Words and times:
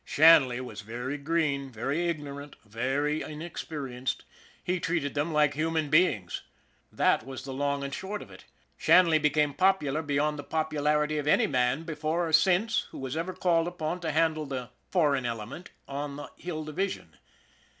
Shanley 0.03 0.59
was 0.59 0.81
very 0.81 1.19
green, 1.19 1.69
very 1.69 2.09
ignorant, 2.09 2.55
very 2.65 3.21
inexperienced 3.21 4.25
he 4.63 4.79
treated 4.79 5.13
them 5.13 5.31
like 5.31 5.53
human 5.53 5.91
beings. 5.91 6.41
That 6.91 7.23
was 7.23 7.43
the 7.43 7.53
long 7.53 7.83
and 7.83 7.93
short 7.93 8.23
of 8.23 8.31
it. 8.31 8.45
Shanley 8.77 9.19
became 9.19 9.53
popular 9.53 10.01
beyond 10.01 10.39
the 10.39 10.43
popularity 10.43 11.19
of 11.19 11.27
any 11.27 11.45
man, 11.45 11.83
before 11.83 12.27
or 12.27 12.33
since, 12.33 12.87
who 12.89 12.97
was 12.97 13.15
ever 13.15 13.33
called 13.35 13.67
upon 13.67 13.99
to 13.99 14.11
handle 14.11 14.47
the" 14.47 14.71
foreign 14.91 15.27
element" 15.27 15.69
on 15.87 16.15
the 16.15 16.31
Hill 16.35 16.63
Division. 16.65 17.17